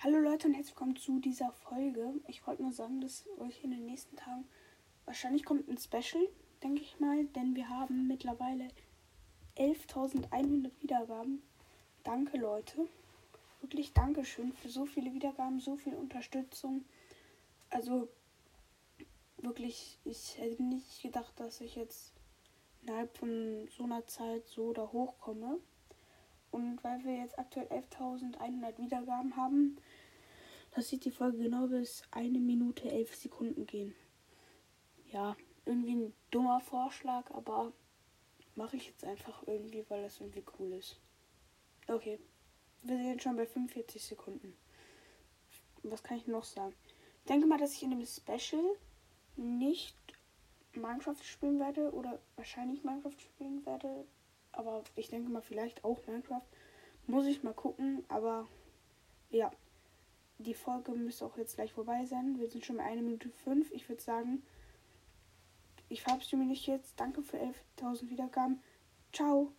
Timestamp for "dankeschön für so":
13.92-14.86